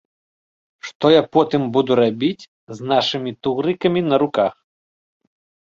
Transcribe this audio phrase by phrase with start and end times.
[0.87, 2.47] Што я потым буду рабіць
[2.79, 4.53] з нашымі тугрыкамі на руках?